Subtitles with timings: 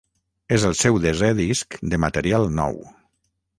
[0.55, 2.83] És el seu desè disc de material nou.